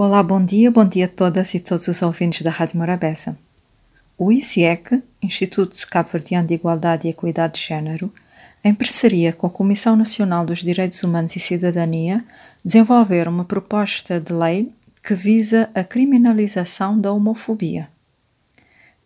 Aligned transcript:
Olá, 0.00 0.22
bom 0.22 0.44
dia, 0.44 0.70
bom 0.70 0.84
dia 0.84 1.06
a 1.06 1.08
todas 1.08 1.52
e 1.54 1.58
todos 1.58 1.88
os 1.88 2.02
ouvintes 2.02 2.42
da 2.42 2.52
Rádio 2.52 2.78
Morabeza. 2.78 3.36
O 4.16 4.30
ICIEC, 4.30 5.02
Instituto 5.20 5.76
Cabo-Verdiano 5.90 6.46
de 6.46 6.54
Igualdade 6.54 7.08
e 7.08 7.10
Equidade 7.10 7.54
de 7.54 7.66
Gênero, 7.66 8.14
em 8.62 8.72
parceria 8.72 9.32
com 9.32 9.48
a 9.48 9.50
Comissão 9.50 9.96
Nacional 9.96 10.46
dos 10.46 10.60
Direitos 10.60 11.02
Humanos 11.02 11.34
e 11.34 11.40
Cidadania, 11.40 12.24
desenvolveram 12.64 13.32
uma 13.32 13.44
proposta 13.44 14.20
de 14.20 14.32
lei 14.32 14.72
que 15.02 15.14
visa 15.14 15.68
a 15.74 15.82
criminalização 15.82 16.96
da 16.96 17.12
homofobia. 17.12 17.88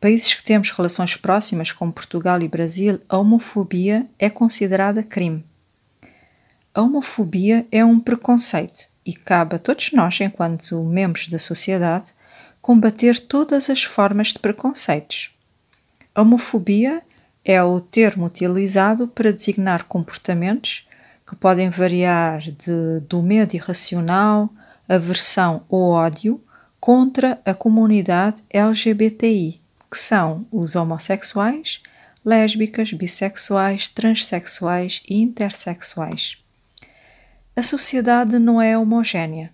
Países 0.00 0.34
que 0.34 0.42
temos 0.42 0.72
relações 0.72 1.16
próximas, 1.16 1.70
como 1.70 1.92
Portugal 1.92 2.42
e 2.42 2.48
Brasil, 2.48 2.98
a 3.08 3.16
homofobia 3.16 4.08
é 4.18 4.28
considerada 4.28 5.04
crime. 5.04 5.44
A 6.74 6.82
homofobia 6.82 7.64
é 7.70 7.84
um 7.84 8.00
preconceito 8.00 8.90
e 9.10 9.12
cabe 9.12 9.56
a 9.56 9.58
todos 9.58 9.90
nós, 9.90 10.20
enquanto 10.20 10.84
membros 10.84 11.26
da 11.26 11.38
sociedade, 11.38 12.12
combater 12.62 13.18
todas 13.18 13.68
as 13.68 13.82
formas 13.82 14.28
de 14.28 14.38
preconceitos. 14.38 15.30
Homofobia 16.16 17.02
é 17.44 17.60
o 17.60 17.80
termo 17.80 18.26
utilizado 18.26 19.08
para 19.08 19.32
designar 19.32 19.84
comportamentos 19.84 20.86
que 21.26 21.34
podem 21.34 21.70
variar 21.70 22.40
de, 22.40 23.00
do 23.08 23.20
medo 23.20 23.54
irracional, 23.54 24.48
aversão 24.88 25.64
ou 25.68 25.90
ódio 25.90 26.40
contra 26.78 27.40
a 27.44 27.52
comunidade 27.52 28.44
LGBTI, 28.48 29.60
que 29.90 29.98
são 29.98 30.46
os 30.52 30.76
homossexuais, 30.76 31.80
lésbicas, 32.24 32.92
bissexuais, 32.92 33.88
transexuais 33.88 35.02
e 35.08 35.20
intersexuais. 35.20 36.39
A 37.56 37.62
sociedade 37.62 38.38
não 38.38 38.60
é 38.62 38.78
homogénea 38.78 39.52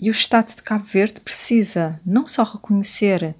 e 0.00 0.08
o 0.08 0.12
Estado 0.12 0.54
de 0.54 0.62
Cabo 0.62 0.84
Verde 0.84 1.20
precisa 1.20 2.00
não 2.04 2.26
só 2.26 2.42
reconhecer 2.42 3.34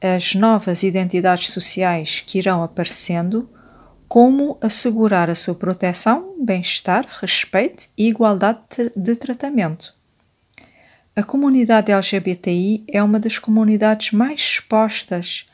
as 0.00 0.34
novas 0.34 0.82
identidades 0.82 1.50
sociais 1.50 2.22
que 2.26 2.38
irão 2.38 2.62
aparecendo, 2.62 3.48
como 4.08 4.58
assegurar 4.60 5.30
a 5.30 5.34
sua 5.34 5.54
proteção, 5.54 6.36
bem-estar, 6.40 7.06
respeito 7.20 7.88
e 7.96 8.08
igualdade 8.08 8.60
de 8.94 9.16
tratamento. 9.16 9.94
A 11.14 11.22
comunidade 11.22 11.90
LGBTI 11.90 12.84
é 12.88 13.02
uma 13.02 13.18
das 13.18 13.38
comunidades 13.38 14.12
mais 14.12 14.40
expostas 14.40 15.46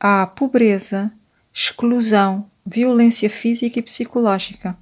à 0.00 0.26
pobreza, 0.26 1.12
exclusão, 1.52 2.50
violência 2.64 3.28
física 3.28 3.78
e 3.78 3.82
psicológica. 3.82 4.76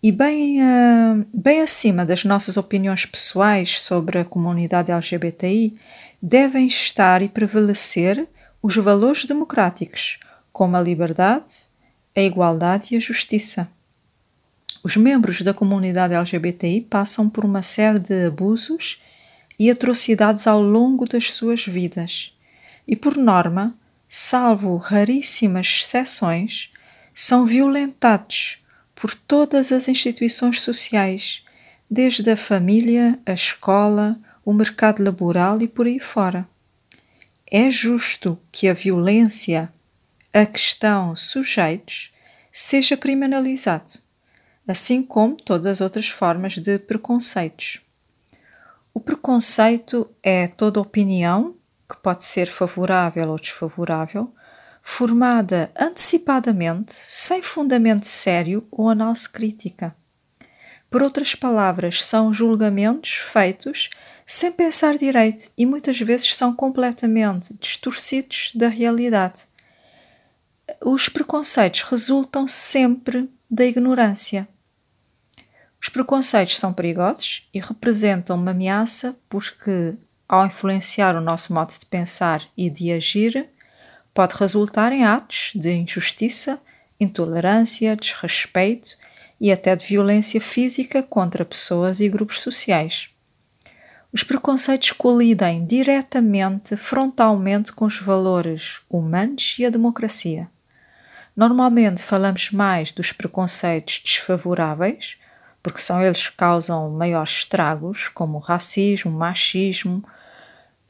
E 0.00 0.12
bem, 0.12 0.62
uh, 0.62 1.26
bem 1.34 1.60
acima 1.60 2.06
das 2.06 2.24
nossas 2.24 2.56
opiniões 2.56 3.04
pessoais 3.04 3.82
sobre 3.82 4.20
a 4.20 4.24
comunidade 4.24 4.92
LGBTI, 4.92 5.76
devem 6.22 6.68
estar 6.68 7.20
e 7.20 7.28
prevalecer 7.28 8.28
os 8.62 8.76
valores 8.76 9.24
democráticos, 9.24 10.20
como 10.52 10.76
a 10.76 10.80
liberdade, 10.80 11.66
a 12.16 12.20
igualdade 12.20 12.94
e 12.94 12.96
a 12.96 13.00
justiça. 13.00 13.68
Os 14.84 14.96
membros 14.96 15.42
da 15.42 15.52
comunidade 15.52 16.14
LGBTI 16.14 16.82
passam 16.82 17.28
por 17.28 17.44
uma 17.44 17.64
série 17.64 17.98
de 17.98 18.26
abusos 18.26 19.02
e 19.58 19.68
atrocidades 19.68 20.46
ao 20.46 20.62
longo 20.62 21.06
das 21.06 21.34
suas 21.34 21.66
vidas, 21.66 22.32
e 22.86 22.94
por 22.94 23.16
norma, 23.16 23.74
salvo 24.08 24.76
raríssimas 24.76 25.80
exceções, 25.82 26.70
são 27.12 27.44
violentados 27.44 28.58
por 29.00 29.14
todas 29.14 29.70
as 29.70 29.86
instituições 29.86 30.60
sociais, 30.60 31.44
desde 31.88 32.28
a 32.32 32.36
família, 32.36 33.16
a 33.24 33.32
escola, 33.32 34.18
o 34.44 34.52
mercado 34.52 35.04
laboral 35.04 35.62
e 35.62 35.68
por 35.68 35.86
aí 35.86 36.00
fora. 36.00 36.48
É 37.48 37.70
justo 37.70 38.36
que 38.50 38.66
a 38.66 38.74
violência 38.74 39.72
a 40.34 40.44
que 40.44 40.58
estão 40.58 41.14
sujeitos 41.14 42.12
seja 42.52 42.96
criminalizado, 42.96 44.00
assim 44.66 45.00
como 45.00 45.36
todas 45.36 45.66
as 45.66 45.80
outras 45.80 46.08
formas 46.08 46.54
de 46.54 46.76
preconceitos. 46.76 47.80
O 48.92 48.98
preconceito 48.98 50.10
é 50.24 50.48
toda 50.48 50.80
opinião, 50.80 51.56
que 51.88 51.96
pode 51.98 52.24
ser 52.24 52.48
favorável 52.48 53.28
ou 53.30 53.38
desfavorável, 53.38 54.34
formada 54.90 55.70
antecipadamente, 55.78 56.92
sem 56.92 57.42
fundamento 57.42 58.06
sério 58.06 58.66
ou 58.70 58.88
análise 58.88 59.28
crítica. 59.28 59.94
Por 60.90 61.02
outras 61.02 61.34
palavras, 61.34 62.04
são 62.04 62.32
julgamentos 62.32 63.10
feitos 63.10 63.90
sem 64.26 64.50
pensar 64.50 64.96
direito 64.96 65.52
e 65.56 65.66
muitas 65.66 66.00
vezes 66.00 66.34
são 66.34 66.54
completamente 66.54 67.54
distorcidos 67.60 68.50
da 68.54 68.66
realidade. 68.66 69.42
Os 70.82 71.08
preconceitos 71.08 71.82
resultam 71.82 72.48
sempre 72.48 73.30
da 73.48 73.66
ignorância. 73.66 74.48
Os 75.80 75.90
preconceitos 75.90 76.58
são 76.58 76.72
perigosos 76.72 77.46
e 77.52 77.60
representam 77.60 78.36
uma 78.36 78.52
ameaça 78.52 79.14
porque, 79.28 79.96
ao 80.26 80.46
influenciar 80.46 81.14
o 81.14 81.20
nosso 81.20 81.52
modo 81.52 81.74
de 81.78 81.86
pensar 81.86 82.42
e 82.56 82.68
de 82.70 82.90
agir, 82.90 83.48
pode 84.18 84.34
resultar 84.34 84.92
em 84.92 85.04
atos 85.04 85.52
de 85.54 85.72
injustiça, 85.72 86.60
intolerância, 86.98 87.94
desrespeito 87.94 88.96
e 89.40 89.52
até 89.52 89.76
de 89.76 89.86
violência 89.86 90.40
física 90.40 91.04
contra 91.04 91.44
pessoas 91.44 92.00
e 92.00 92.08
grupos 92.08 92.40
sociais. 92.40 93.10
Os 94.12 94.24
preconceitos 94.24 94.90
colidem 94.90 95.64
diretamente, 95.64 96.76
frontalmente 96.76 97.72
com 97.72 97.84
os 97.84 98.00
valores 98.00 98.80
humanos 98.90 99.54
e 99.56 99.64
a 99.64 99.70
democracia. 99.70 100.50
Normalmente 101.36 102.02
falamos 102.02 102.50
mais 102.50 102.92
dos 102.92 103.12
preconceitos 103.12 104.02
desfavoráveis, 104.04 105.16
porque 105.62 105.80
são 105.80 106.02
eles 106.02 106.28
que 106.28 106.36
causam 106.36 106.90
maiores 106.90 107.34
estragos, 107.34 108.08
como 108.08 108.38
racismo, 108.38 109.12
machismo, 109.12 110.02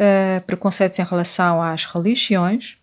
uh, 0.00 0.40
preconceitos 0.46 0.98
em 0.98 1.04
relação 1.04 1.62
às 1.62 1.84
religiões, 1.84 2.77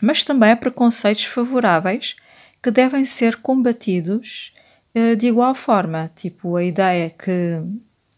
mas 0.00 0.24
também 0.24 0.50
há 0.50 0.56
preconceitos 0.56 1.24
favoráveis 1.24 2.16
que 2.62 2.70
devem 2.70 3.04
ser 3.04 3.36
combatidos 3.36 4.52
uh, 4.94 5.16
de 5.16 5.26
igual 5.26 5.54
forma, 5.54 6.10
tipo 6.14 6.56
a 6.56 6.64
ideia 6.64 7.10
que 7.10 7.60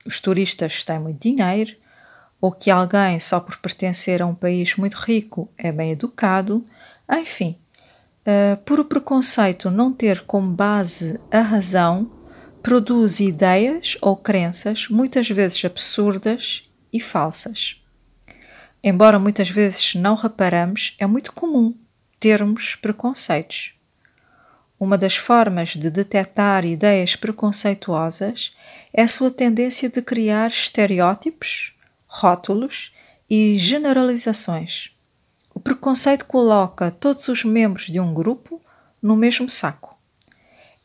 os 0.07 0.21
turistas 0.21 0.85
têm 0.85 0.99
muito 0.99 1.21
dinheiro, 1.21 1.77
ou 2.41 2.53
que 2.53 2.71
alguém, 2.71 3.19
só 3.19 3.41
por 3.41 3.57
pertencer 3.59 4.23
a 4.23 4.27
um 4.27 4.35
país 4.35 4.77
muito 4.77 4.95
rico, 4.95 5.51
é 5.59 5.73
bem 5.73 5.93
educado, 5.93 6.65
enfim. 7.11 7.59
Uh, 8.21 8.57
por 8.65 8.79
o 8.79 8.85
preconceito 8.85 9.71
não 9.71 9.93
ter 9.93 10.23
como 10.23 10.53
base 10.53 11.19
a 11.31 11.41
razão, 11.41 12.11
produz 12.63 13.21
ideias 13.21 13.97
ou 14.01 14.17
crenças 14.17 14.89
muitas 14.89 15.29
vezes 15.29 15.65
absurdas 15.65 16.69
e 16.93 17.01
falsas. 17.01 17.78
Embora 18.83 19.19
muitas 19.19 19.51
vezes 19.51 19.95
não 19.95 20.15
reparamos, 20.15 20.95
é 20.99 21.07
muito 21.07 21.33
comum 21.33 21.75
termos 22.21 22.77
preconceitos. 22.77 23.73
Uma 24.79 24.97
das 24.97 25.17
formas 25.17 25.71
de 25.71 25.91
detectar 25.91 26.65
ideias 26.65 27.17
preconceituosas 27.17 28.53
é 28.93 29.03
a 29.03 29.09
sua 29.09 29.31
tendência 29.31 29.89
de 29.89 30.01
criar 30.01 30.49
estereótipos, 30.49 31.75
rótulos 32.07 32.93
e 33.29 33.59
generalizações. 33.59 34.91
O 35.53 35.59
preconceito 35.59 36.25
coloca 36.27 36.93
todos 36.93 37.27
os 37.27 37.45
membros 37.45 37.87
de 37.87 37.99
um 37.99 38.15
grupo 38.15 38.63
no 39.03 39.17
mesmo 39.17 39.49
saco. 39.49 39.99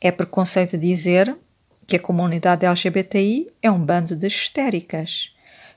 É 0.01 0.11
preconceito 0.11 0.77
dizer 0.77 1.37
que 1.85 1.95
a 1.95 1.99
comunidade 1.99 2.65
LGBTI 2.65 3.51
é 3.61 3.69
um 3.69 3.79
bando 3.79 4.15
de 4.15 4.25
histéricas, 4.25 5.32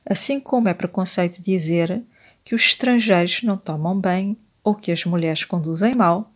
assim 0.09 0.39
como 0.39 0.69
é 0.69 0.75
preconceito 0.75 1.43
dizer 1.43 2.03
que 2.45 2.55
os 2.55 2.63
estrangeiros 2.63 3.43
não 3.43 3.57
tomam 3.57 4.01
bem 4.01 4.39
ou 4.63 4.75
que 4.75 4.93
as 4.93 5.05
mulheres 5.05 5.45
conduzem 5.45 5.95
mal. 5.95 6.33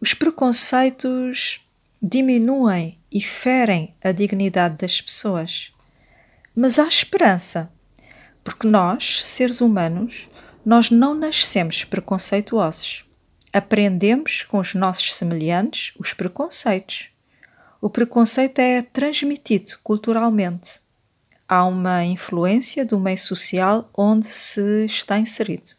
Os 0.00 0.14
preconceitos 0.14 1.60
diminuem 2.00 2.98
e 3.10 3.20
ferem 3.20 3.94
a 4.02 4.12
dignidade 4.12 4.76
das 4.76 5.00
pessoas. 5.00 5.72
Mas 6.54 6.78
há 6.78 6.86
esperança, 6.86 7.72
porque 8.44 8.66
nós, 8.66 9.22
seres 9.24 9.60
humanos, 9.60 10.28
nós 10.64 10.90
não 10.90 11.14
nascemos 11.14 11.84
preconceituosos. 11.84 13.04
Aprendemos 13.52 14.42
com 14.42 14.58
os 14.58 14.74
nossos 14.74 15.14
semelhantes 15.14 15.92
os 15.98 16.12
preconceitos. 16.12 17.08
O 17.80 17.90
preconceito 17.90 18.58
é 18.58 18.82
transmitido 18.82 19.78
culturalmente. 19.82 20.83
Há 21.54 21.64
uma 21.66 22.04
influência 22.04 22.84
do 22.84 22.98
meio 22.98 23.16
social 23.16 23.88
onde 23.96 24.26
se 24.26 24.86
está 24.86 25.20
inserido. 25.20 25.70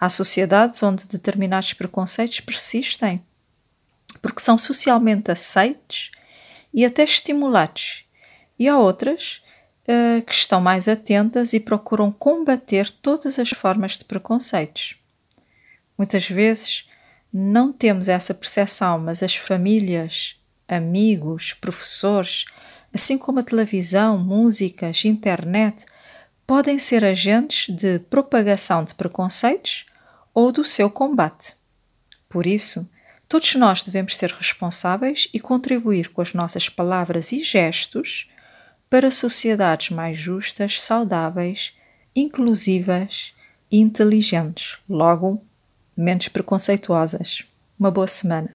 Há 0.00 0.08
sociedades 0.08 0.82
onde 0.82 1.06
determinados 1.06 1.74
preconceitos 1.74 2.40
persistem 2.40 3.22
porque 4.22 4.40
são 4.40 4.56
socialmente 4.56 5.30
aceitos 5.30 6.10
e 6.72 6.82
até 6.82 7.04
estimulados, 7.04 8.06
e 8.58 8.66
há 8.66 8.78
outras 8.78 9.42
uh, 9.86 10.22
que 10.22 10.32
estão 10.32 10.62
mais 10.62 10.88
atentas 10.88 11.52
e 11.52 11.60
procuram 11.60 12.10
combater 12.10 12.88
todas 12.90 13.38
as 13.38 13.50
formas 13.50 13.98
de 13.98 14.06
preconceitos. 14.06 14.96
Muitas 15.98 16.26
vezes 16.26 16.88
não 17.30 17.70
temos 17.70 18.08
essa 18.08 18.32
percepção, 18.32 18.98
mas 18.98 19.22
as 19.22 19.36
famílias, 19.36 20.36
amigos, 20.66 21.52
professores, 21.52 22.46
assim 22.94 23.18
como 23.18 23.40
a 23.40 23.42
televisão, 23.42 24.16
músicas, 24.18 25.04
internet, 25.04 25.84
podem 26.46 26.78
ser 26.78 27.04
agentes 27.04 27.74
de 27.74 27.98
propagação 27.98 28.84
de 28.84 28.94
preconceitos 28.94 29.86
ou 30.32 30.52
do 30.52 30.64
seu 30.64 30.88
combate. 30.88 31.56
Por 32.28 32.46
isso, 32.46 32.88
todos 33.28 33.54
nós 33.54 33.82
devemos 33.82 34.16
ser 34.16 34.30
responsáveis 34.30 35.28
e 35.32 35.40
contribuir 35.40 36.10
com 36.10 36.20
as 36.20 36.32
nossas 36.34 36.68
palavras 36.68 37.32
e 37.32 37.42
gestos 37.42 38.28
para 38.90 39.10
sociedades 39.10 39.90
mais 39.90 40.18
justas, 40.18 40.80
saudáveis, 40.80 41.72
inclusivas 42.14 43.32
e 43.70 43.80
inteligentes. 43.80 44.78
Logo, 44.88 45.42
menos 45.96 46.28
preconceituosas. 46.28 47.44
Uma 47.78 47.90
boa 47.90 48.06
semana. 48.06 48.50